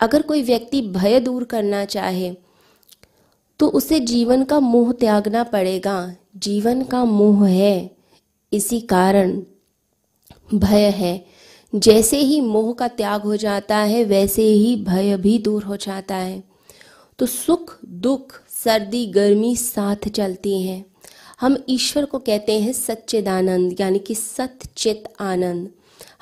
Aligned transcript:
अगर 0.00 0.22
कोई 0.22 0.42
व्यक्ति 0.42 0.82
भय 0.82 1.20
दूर 1.20 1.44
करना 1.44 1.84
चाहे 1.84 2.36
तो 3.58 3.68
उसे 3.68 4.00
जीवन 4.00 4.44
का 4.44 4.60
मोह 4.60 4.92
त्यागना 4.92 5.42
पड़ेगा। 5.42 6.16
जीवन 6.36 6.82
का 6.82 7.04
मोह 7.04 7.48
है, 7.48 7.96
इसी 8.52 8.80
कारण 8.80 9.42
भय 10.54 10.90
है। 10.90 11.26
जैसे 11.74 12.18
ही 12.18 12.40
मोह 12.40 12.72
का 12.72 12.88
त्याग 12.88 13.22
हो 13.22 13.36
जाता 13.36 13.76
है, 13.76 14.04
वैसे 14.04 14.42
ही 14.42 14.76
भय 14.76 15.16
भी 15.16 15.38
दूर 15.38 15.62
हो 15.62 15.76
जाता 15.76 16.16
है। 16.16 16.44
तो 17.18 17.26
सुख, 17.26 17.78
दुख, 17.84 18.40
सर्दी, 18.64 19.06
गर्मी 19.06 19.56
साथ 19.56 20.08
चलती 20.08 20.62
हैं। 20.62 20.86
हम 21.40 21.56
ईश्वर 21.68 22.04
को 22.04 22.18
कहते 22.18 22.60
हैं 22.60 22.72
सच्चिदानंद, 22.72 23.80
यानी 23.80 23.98
कि 23.98 24.14
सतचित 24.14 25.04
आनंद। 25.20 25.70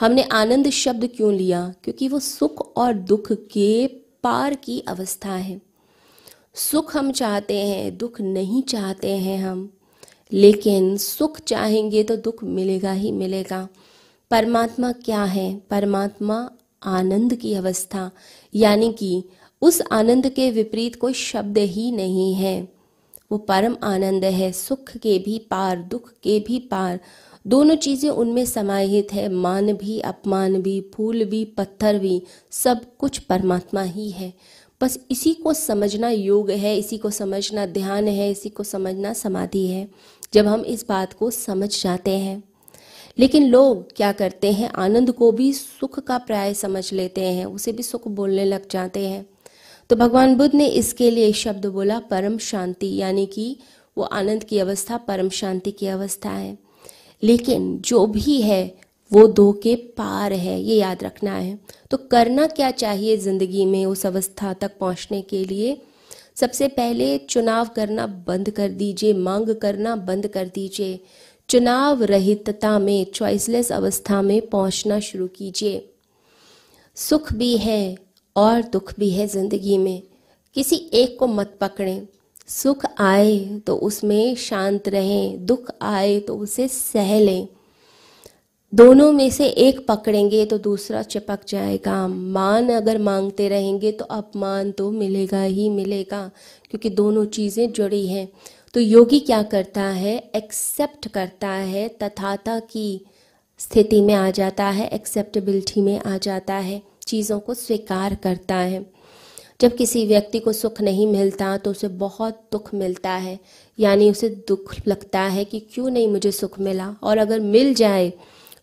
हमने 0.00 0.22
आनंद 0.22 0.70
शब्द 0.70 1.10
क्यों 1.16 1.34
लिया? 1.34 1.74
क्योंकि 1.84 2.08
वो 2.08 2.18
सुख 2.18 2.76
और 2.76 2.92
दुख 2.92 3.32
के 3.32 3.86
पार 4.22 4.54
की 4.54 4.80
अवस्था 4.80 5.34
है। 5.34 5.60
सुख 6.54 6.96
हम 6.96 7.12
चाहते 7.12 7.58
हैं, 7.58 7.98
दुख 7.98 8.20
नहीं 8.20 8.62
चाहते 8.62 9.10
हैं 9.10 9.38
हम। 9.38 9.78
लेकिन 10.32 10.96
सुख 10.96 11.40
चाहेंगे 11.40 12.02
तो 12.02 12.16
दुख 12.16 12.44
मिलेगा 12.44 12.92
ही 12.92 13.12
मिलेगा। 13.12 13.68
परमात्मा 14.30 14.92
क्या 14.92 15.24
है? 15.24 15.62
परमात्मा 15.70 16.50
आनंद 16.82 17.34
की 17.34 17.54
अवस्था। 17.54 18.10
यानी 18.54 18.92
कि 18.92 19.24
उस 19.62 19.82
आनंद 19.92 20.28
के 20.28 20.50
विपरीत 20.50 20.96
कोई 20.96 21.12
शब्द 21.12 21.58
ही 21.58 21.92
नहीं 21.92 22.34
है। 22.34 22.72
वो 23.32 23.38
परम 23.38 23.76
आनंद 23.82 24.24
है, 24.24 24.52
सुख 24.52 24.96
के 24.96 25.18
भी 25.18 25.38
पार, 25.38 25.82
दुख 25.82 26.12
के 26.22 26.40
भी 26.40 26.58
पार। 26.58 27.00
दोनों 27.46 27.76
चीज़ें 27.76 28.10
उनमें 28.10 28.46
समाहित 28.46 29.12
है। 29.12 29.28
मान 29.28 29.72
भी, 29.72 30.00
अपमान 30.00 30.62
भी, 30.62 30.90
फूल 30.94 31.24
भी, 31.24 31.44
पत्थर 31.44 31.98
भी, 31.98 32.22
सब 32.50 32.96
कुछ 32.98 33.18
परमात्मा 33.18 33.82
ही 33.82 34.10
है। 34.10 34.32
बस 34.82 34.98
इसी 35.10 35.34
को 35.34 35.52
समझना 35.52 36.10
योग 36.10 36.50
है, 36.50 36.78
इसी 36.78 36.98
को 36.98 37.10
समझना 37.10 37.66
ध्यान 37.66 38.08
है, 38.08 38.30
इसी 38.30 38.48
को 38.48 38.62
समझना 38.62 39.12
समाधि 39.12 39.66
है, 39.66 39.88
जब 40.34 40.46
हम 40.46 40.60
इस 40.60 40.86
बात 40.88 41.12
को 41.12 41.30
समझ 41.30 41.82
जाते 41.82 42.10
हैं। 42.10 42.42
लेकिन 43.18 43.48
लोग 43.48 43.96
क्या 43.96 44.12
करते 44.12 44.52
हैं, 44.52 44.68
आनंद 44.68 45.12
को 45.12 45.32
भी 45.32 45.52
सुख 45.52 46.00
का 46.00 46.18
प्राय 46.18 46.54
समझ 46.54 46.92
लेते 46.92 47.20
हैं, 47.20 47.46
उसे 47.46 47.72
भी 47.72 47.82
सुख 47.82 48.08
बोलने 48.08 48.44
लग 48.44 48.68
जाते 48.70 49.08
हैं। 49.08 49.26
तो 49.90 49.96
भगवान 49.96 50.36
बुद्ध 50.36 50.54
ने 50.54 50.66
इसके 50.66 51.10
लिए 51.10 51.32
शब्द 51.32 51.66
बोला, 51.66 51.98
परम 51.98 52.38
शांति, 52.38 52.96
यानी 52.96 53.26
कि 53.26 53.56
वो 53.98 54.04
आनंद 54.04 54.44
की 54.44 54.58
अवस्था, 54.58 54.96
परम 54.96 55.28
शांति 55.28 55.70
की 55.70 55.86
अवस्था 55.86 56.30
है। 56.30 56.63
लेकिन 57.24 57.78
जो 57.78 58.06
भी 58.06 58.40
है, 58.42 58.74
वो 59.12 59.26
दो 59.26 59.52
के 59.52 59.74
पार 59.76 60.32
है, 60.32 60.60
ये 60.60 60.76
याद 60.76 61.04
रखना 61.04 61.34
है। 61.34 61.58
तो 61.90 61.96
करना 61.96 62.46
क्या 62.46 62.70
चाहिए 62.70 63.16
ज़िंदगी 63.16 63.66
में 63.66 63.86
उस 63.86 64.06
अवस्था 64.06 64.52
तक 64.52 64.78
पहुँचने 64.78 65.22
के 65.22 65.44
लिए? 65.44 65.82
सबसे 66.36 66.68
पहले 66.68 67.18
चुनाव 67.18 67.68
करना 67.76 68.06
बंद 68.06 68.50
कर 68.50 68.68
दीजिए, 68.68 69.12
मांग 69.12 69.54
करना 69.54 69.96
बंद 69.96 70.26
कर 70.26 70.46
दीजिए। 70.46 71.00
चुनाव 71.48 72.02
रहितता 72.02 72.78
में 72.78 73.06
चॉइसलेस 73.14 73.72
अवस्था 73.72 74.22
में 74.22 74.48
पहुँचना 74.48 75.00
शुरू 75.00 75.26
कीजिए। 75.26 75.90
सुख 76.96 77.32
भी 77.32 77.56
है 77.56 77.96
और 78.36 78.62
दुख 78.62 78.92
भी 78.98 79.10
है 79.10 79.26
ज़िंदगी 79.26 79.78
में। 79.78 80.02
किसी 80.54 80.76
एक 80.94 81.18
को 81.18 81.26
मत 81.26 81.58
पकड़ें। 81.60 82.06
सुख 82.48 82.84
आए 83.00 83.38
तो 83.66 83.76
उसमें 83.78 84.34
शांत 84.36 84.88
रहें, 84.88 85.44
दुख 85.46 85.70
आए 85.82 86.18
तो 86.20 86.36
उसे 86.36 86.68
सह 86.68 87.18
लें। 87.20 87.48
दोनों 88.72 89.10
में 89.12 89.30
से 89.30 89.46
एक 89.46 89.86
पकड़ेंगे 89.86 90.44
तो 90.46 90.58
दूसरा 90.58 91.02
चिपक 91.04 91.40
जाएगा। 91.48 92.06
मान 92.08 92.68
अगर 92.68 92.98
मांगते 92.98 93.48
रहेंगे 93.48 93.92
तो 93.92 94.04
अपमान 94.04 94.70
तो 94.72 94.90
मिलेगा 94.90 95.42
ही 95.42 95.68
मिलेगा, 95.70 96.30
क्योंकि 96.70 96.90
दोनों 96.90 97.24
चीज़ें 97.26 97.72
जुड़ी 97.72 98.06
हैं। 98.06 98.28
तो 98.74 98.80
योगी 98.80 99.20
क्या 99.20 99.42
करता 99.42 99.82
है? 99.82 100.16
एक्सेप्ट 100.34 101.08
करता 101.08 101.48
है, 101.48 101.88
तथाता 102.02 102.58
की 102.60 103.00
स्थिति 103.60 104.00
में 104.00 104.14
आ 104.14 104.30
जाता 104.30 104.64
है, 104.64 104.88
एक्सेप्टेबिलिटी 104.88 105.80
में 105.80 105.98
आ 105.98 106.16
जाता 106.18 106.54
है, 106.54 106.82
चीज़ों 107.06 107.38
को 107.40 107.54
स्वीकार 107.54 108.14
करता 108.14 108.56
है। 108.56 108.84
जब 109.60 109.74
किसी 109.76 110.04
व्यक्ति 110.06 110.38
को 110.38 110.52
सुख 110.52 110.80
नहीं 110.80 111.06
मिलता 111.06 111.56
तो 111.56 111.70
उसे 111.70 111.88
बहुत 111.88 112.40
दुख 112.52 112.72
मिलता 112.74 113.10
है। 113.10 113.38
यानी 113.78 114.10
उसे 114.10 114.28
दुख 114.48 114.74
लगता 114.88 115.20
है 115.20 115.44
कि 115.44 115.60
क्यों 115.74 115.90
नहीं 115.90 116.08
मुझे 116.08 116.32
सुख 116.32 116.58
मिला? 116.60 116.94
और 117.02 117.18
अगर 117.18 117.40
मिल 117.40 117.74
जाए 117.74 118.12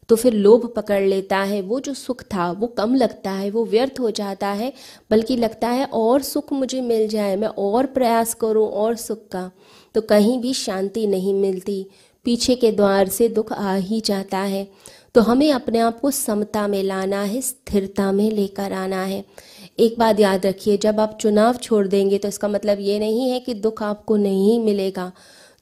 तो 0.09 0.15
फिर 0.15 0.33
लोभ 0.33 0.65
पकड़ 0.75 1.01
लेता 1.01 1.37
है। 1.39 1.61
वो 1.61 1.79
जो 1.79 1.93
सुख 1.93 2.23
था, 2.23 2.51
वो 2.51 2.67
कम 2.67 2.95
लगता 2.95 3.31
है, 3.31 3.49
वो 3.49 3.65
व्यर्थ 3.65 3.99
हो 3.99 4.09
जाता 4.11 4.47
है। 4.47 4.71
बल्कि 5.11 5.35
लगता 5.35 5.67
है, 5.67 5.85
और 5.85 6.21
सुख 6.21 6.51
मुझे 6.53 6.81
मिल 6.81 7.07
जाए, 7.07 7.35
मैं 7.35 7.47
और 7.47 7.85
प्रयास 7.85 8.33
करूँ 8.33 8.67
और 8.67 8.95
सुख 8.95 9.27
का 9.27 9.49
तो 9.95 10.01
कहीं 10.01 10.39
भी 10.39 10.53
शांति 10.53 11.05
नहीं 11.07 11.33
मिलती। 11.33 11.85
पीछे 12.25 12.55
के 12.55 12.71
द्वार 12.71 13.07
से 13.09 13.29
दुख 13.29 13.53
आ 13.53 13.75
ही 13.75 13.99
जाता 14.01 14.37
है। 14.37 14.67
तो 15.15 15.21
हमें 15.21 15.51
अपने 15.51 15.79
आप 15.79 15.99
को 15.99 16.11
समता 16.11 16.67
में 16.67 16.81
लाना 16.83 17.21
है, 17.21 17.41
स्थिरता 17.41 18.11
में 18.11 18.29
लेकर 18.31 18.73
आना 18.73 19.03
है। 19.03 19.23
एक 19.77 19.95
बात 19.99 20.19
याद 20.19 20.45
रखिए, 20.45 20.77
जब 20.77 20.99
आप 20.99 21.17
चुनाव 21.21 21.57
छोड़ 21.57 21.87
देंगे 21.87 22.17
तो 22.17 22.27
इसका 22.27 22.47
मतलब 22.47 22.79
ये 22.79 22.97
नहीं 22.99 23.29
है 23.29 23.39
कि 23.39 23.53
दुख 23.55 23.81
आपको 23.83 24.15
नहीं 24.17 24.59
मिलेगा। 24.59 25.11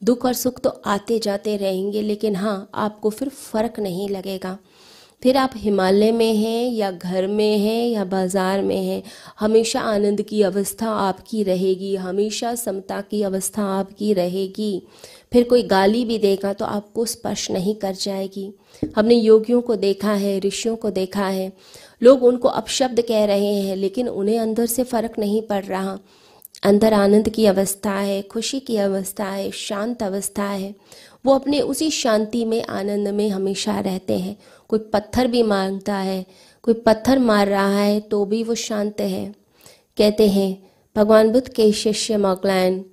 दुख 0.01 0.25
और 0.25 0.33
सुख 0.33 0.59
तो 0.59 0.69
आते 0.69 1.19
जाते 1.19 1.55
रहेंगे, 1.57 2.01
लेकिन 2.01 2.35
हाँ 2.35 2.69
आपको 2.75 3.09
फिर 3.09 3.29
फ़र्क 3.29 3.79
नहीं 3.79 4.09
लगेगा। 4.09 4.57
फिर 5.23 5.37
आप 5.37 5.51
हिमालय 5.55 6.11
में 6.11 6.33
हैं 6.35 6.71
या 6.71 6.91
घर 6.91 7.27
में 7.27 7.57
हैं 7.57 7.87
या 7.87 8.03
बाज़ार 8.05 8.61
में 8.61 8.83
हैं, 8.83 9.01
हमेशा 9.39 9.81
आनंद 9.81 10.21
की 10.21 10.41
अवस्था 10.41 10.89
आपकी 10.89 11.43
रहेगी, 11.43 11.95
हमेशा 11.95 12.53
समता 12.55 13.01
की 13.01 13.21
अवस्था 13.23 13.63
आपकी 13.79 14.13
रहेगी। 14.13 14.81
फिर 15.33 15.43
कोई 15.43 15.63
गाली 15.63 16.05
भी 16.05 16.17
देगा 16.17 16.53
तो 16.53 16.65
आपको 16.65 17.05
स्पर्श 17.05 17.49
नहीं 17.51 17.75
कर 17.75 17.93
जाएगी। 17.93 18.51
हमने 18.95 19.15
योगियों 19.15 19.61
को 19.61 19.75
देखा 19.75 20.13
है, 20.13 20.39
ऋषियों 20.39 20.75
को 20.75 20.89
देखा 20.91 21.25
है। 21.25 21.51
लोग 22.03 22.23
उनको 22.23 22.47
अपशब्द 22.47 23.01
कह 23.01 23.25
रहे 23.25 23.53
हैं, 23.53 23.75
लेकिन 23.75 24.09
उन्हें 24.09 24.39
अंदर 24.39 24.65
से 24.65 24.83
फ़र्क 24.83 25.19
नहीं 25.19 25.41
पड़ 25.41 25.63
रहा। 25.65 25.99
अंदर 26.63 26.93
आनंद 26.93 27.29
की 27.29 27.45
अवस्था 27.45 27.91
है, 27.91 28.21
खुशी 28.21 28.59
की 28.59 28.77
अवस्था 28.77 29.25
है, 29.25 29.49
शांत 29.51 30.03
अवस्था 30.03 30.43
है। 30.43 30.73
वो 31.25 31.35
अपने 31.35 31.61
उसी 31.61 31.91
शांति 31.91 32.45
में, 32.45 32.63
आनंद 32.63 33.07
में 33.07 33.29
हमेशा 33.29 33.79
रहते 33.79 34.19
हैं। 34.19 34.37
कोई 34.67 34.79
पत्थर 34.79 35.27
भी 35.27 35.43
माँगता 35.43 35.95
है, 35.95 36.25
कोई 36.61 36.73
पत्थर 36.73 37.19
मार 37.19 37.47
रहा 37.47 37.79
है 37.79 37.99
तो 37.99 38.25
भी 38.25 38.43
वो 38.43 38.55
शांत 38.55 39.01
है। 39.01 39.35
कहते 39.97 40.27
हैं, 40.27 40.71
भगवान 40.95 41.31
बुद्ध 41.31 41.49
के 41.49 41.71
शिष्य 41.71 42.17
मोगलैन 42.17 42.85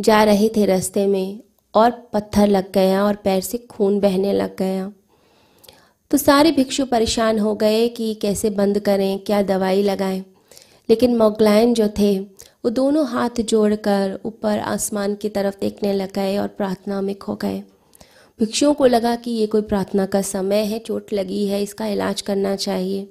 जा 0.00 0.24
रहे 0.24 0.48
थे 0.48 0.66
रास्ते 0.66 1.06
में 1.06 1.40
और 1.74 1.90
पत्थर 1.90 2.46
लग 2.46 2.72
गया 2.72 3.04
और 3.04 3.16
पैर 3.16 3.40
से 3.40 3.58
खून 3.58 4.00
बहने 4.00 4.32
लग 4.32 4.56
गया। 4.56 4.92
तो 6.10 6.18
सारे 6.18 6.52
भिक्षु 6.52 6.84
परेशान 6.86 7.38
हो 7.38 7.54
गए 7.54 7.88
कि 7.88 8.14
कैसे 8.14 8.50
बंद 8.50 8.78
करें, 8.78 9.18
क्या 9.18 9.42
दवाई 9.42 9.82
लगाएँ। 9.82 10.24
लेकिन 10.90 11.16
मोगलायन 11.16 11.74
जो 11.74 11.88
थे, 11.98 12.18
वो 12.64 12.70
दोनों 12.70 13.06
हाथ 13.06 13.40
जोड़कर 13.40 14.20
ऊपर 14.24 14.58
आसमान 14.58 15.14
की 15.14 15.28
तरफ़ 15.28 15.54
देखने 15.60 15.92
लग 15.92 16.12
गए 16.12 16.38
और 16.38 16.48
प्रार्थना 16.48 17.00
में 17.00 17.18
खो 17.18 17.34
गए। 17.34 17.62
भिक्षुओं 18.42 18.74
को 18.74 18.86
लगा 18.86 19.16
कि 19.16 19.30
ये 19.30 19.46
कोई 19.46 19.62
प्रार्थना 19.62 20.06
का 20.06 20.22
समय 20.22 20.56
है, 20.56 20.78
चोट 20.78 21.12
लगी 21.12 21.46
है, 21.46 21.62
इसका 21.62 21.86
इलाज 21.86 22.20
करना 22.20 22.56
चाहिए। 22.56 23.10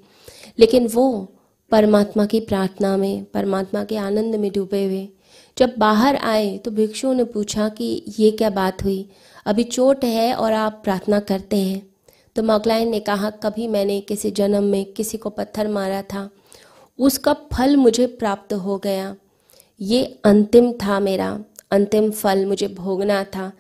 लेकिन 0.59 0.87
वो 0.87 1.33
परमात्मा 1.71 2.25
की 2.25 2.39
प्रार्थना 2.39 2.97
में, 2.97 3.23
परमात्मा 3.23 3.83
के 3.83 3.97
आनंद 3.97 4.35
में 4.35 4.51
डूबे 4.51 4.85
हुए। 4.85 5.09
जब 5.57 5.73
बाहर 5.77 6.15
आए 6.15 6.57
तो 6.57 6.71
भिक्षुओं 6.71 7.13
ने 7.13 7.23
पूछा 7.23 7.69
कि 7.69 8.03
ये 8.19 8.31
क्या 8.31 8.49
बात 8.49 8.83
हुई? 8.83 9.09
अभी 9.45 9.63
चोट 9.63 10.05
है 10.05 10.33
और 10.33 10.53
आप 10.53 10.81
प्रार्थना 10.83 11.19
करते 11.19 11.57
हैं। 11.57 11.89
तो 12.35 12.43
मोगलाइन 12.43 12.89
ने 12.89 12.99
कहा, 12.99 13.29
कभी 13.29 13.67
मैंने 13.67 14.01
किसी 14.01 14.31
जन्म 14.31 14.63
में 14.63 14.85
किसी 14.85 15.17
को 15.17 15.29
पत्थर 15.29 15.67
मारा 15.67 16.01
था। 16.01 16.29
उसका 16.99 17.33
फल 17.33 17.75
मुझे 17.75 18.05
प्राप्त 18.05 18.53
हो 18.53 18.77
गया। 18.77 19.15
ये 19.81 20.19
अंतिम 20.23 20.71
था 20.71 20.99
मेरा। 20.99 21.43
अंतिम 21.71 22.11
फल 22.11 22.45
मुझे 22.45 22.67
भोगना 22.67 23.23
था। 23.23 23.51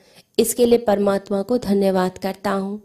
इसके 0.41 0.65
लिए 0.65 0.77
परमात्मा 0.77 1.41
को 1.41 1.57
धन्यवाद 1.57 2.17
करता 2.17 2.51
हूँ। 2.51 2.81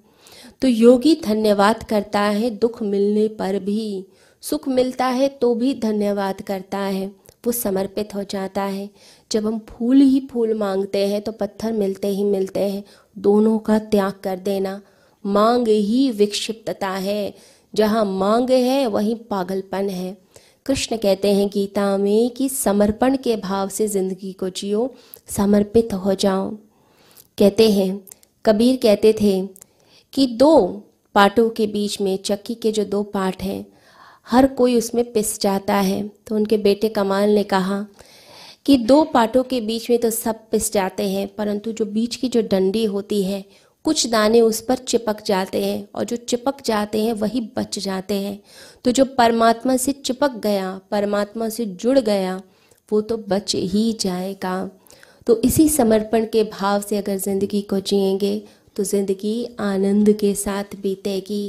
तो 0.63 0.69
योगी 0.69 1.15
धन्यवाद 1.25 1.83
करता 1.83 2.21
है, 2.21 2.51
दुख 2.51 2.83
मिलने 2.83 3.29
पर 3.29 3.59
भी। 3.59 4.07
सुख 4.43 4.69
मिलता 4.69 5.07
है 5.07 5.29
तो 5.29 5.55
भी 5.55 5.75
धन्यवाद 5.75 6.43
करता 6.43 6.79
है। 6.79 7.07
वो 7.47 7.53
समर्पित 7.53 8.15
हो 8.15 8.23
जाता 8.23 8.63
है। 8.63 8.89
जब 9.33 9.47
हम 9.47 9.59
फूल 9.69 9.97
ही 9.97 10.21
फूल 10.33 10.55
मांगते 10.55 11.07
हैं 11.07 11.21
तो 11.23 11.33
पत्थर 11.33 11.73
मिलते 11.73 12.09
ही 12.09 12.25
मिलते 12.25 12.61
हैं। 12.61 12.85
दोनों 13.19 13.59
का 13.59 13.79
त्याग 13.79 14.13
कर 14.25 14.39
देना 14.39 14.81
मांग 15.25 15.69
ही 15.69 16.11
विक्षिप्तता 16.11 16.89
है। 16.89 17.35
जहाँ 17.75 18.05
मांग 18.05 18.51
है, 18.51 18.87
वहीं 18.87 19.15
पागलपन 19.31 19.89
है। 19.89 20.17
कृष्ण 20.67 20.97
कहते 20.97 21.33
हैं, 21.33 21.49
गीता 21.49 21.97
में 21.97 22.31
कि 22.31 22.49
समर्पण 22.49 23.17
के 23.17 23.37
भाव 23.37 23.69
से 23.69 23.89
ज़िंदगी 23.89 24.33
को 24.33 24.49
जियो, 24.49 24.95
समर्पित 25.29 25.95
हो 25.95 26.15
जाओ। 26.15 26.57
कहते 27.39 27.71
हैं, 27.71 28.01
कबीर 28.45 28.77
कहते 28.77 29.13
थे 29.13 29.49
कि 30.13 30.27
दो 30.27 30.83
पार्टों 31.15 31.49
के 31.51 31.67
बीच 31.67 32.01
में, 32.01 32.19
चक्की 32.25 32.55
के 32.55 32.73
जो 32.73 32.85
दो 32.85 33.03
पार्ट 33.03 33.43
हैं, 33.43 33.67
हर 34.27 34.47
कोई 34.47 34.77
उसमें 34.79 35.13
पिस 35.13 35.41
जाता 35.41 35.75
है। 35.75 36.09
तो 36.27 36.35
उनके 36.35 36.59
बेटे 36.59 36.89
कमाल 36.89 37.31
ने 37.31 37.43
कहा 37.45 37.87
कि 38.67 38.77
दो 38.77 39.03
पाटों 39.05 39.43
के 39.43 39.61
बीच 39.61 39.91
में 39.91 39.99
तो 39.99 40.11
सब 40.11 40.41
पिस 40.51 40.73
जाते 40.73 41.09
हैं, 41.09 41.35
परंतु 41.35 41.73
जो 41.73 41.85
बीच 41.85 42.17
की 42.17 42.29
जो 42.29 42.43
डंडी 42.43 42.85
होती 42.85 43.23
है, 43.23 43.45
कुछ 43.85 44.07
दाने 44.07 44.41
उस 44.41 44.61
पर 44.61 44.77
चिपक 44.77 45.23
जाते 45.25 45.65
हैं 45.65 45.89
और 45.95 46.05
जो 46.05 46.17
चिपक 46.17 46.63
जाते 46.65 47.03
हैं, 47.03 47.13
वही 47.13 47.41
बच 47.57 47.79
जाते 47.79 48.15
हैं। 48.15 48.41
तो 48.85 48.91
जो 48.91 49.05
परमात्मा 49.05 49.77
से 49.77 49.93
चिपक 49.93 50.37
गया, 50.37 50.81
परमात्मा 50.91 51.49
से 51.49 51.67
जुड़ 51.67 51.99
गया, 51.99 52.41
वो 52.89 53.01
तो 53.01 53.17
बच 53.29 53.55
ही 53.55 53.93
जाएगा। 54.01 54.71
तो 55.27 55.41
इसी 55.45 55.69
समर्पण 55.69 56.25
के 56.33 56.43
भाव 56.53 56.81
से 56.81 56.97
अगर 56.97 57.17
ज़िंदगी 57.17 57.63
को 57.63 57.81
जिएँगे 57.81 58.39
तो 58.77 58.85
ज़िंदगी 58.85 59.45
आनंद 59.61 60.13
के 60.21 60.35
साथ 60.35 60.77
बीतेगी। 60.83 61.49